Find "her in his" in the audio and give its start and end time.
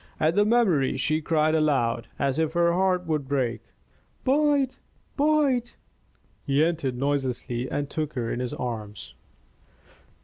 8.13-8.55